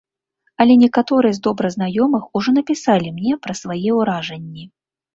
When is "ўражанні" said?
4.03-4.71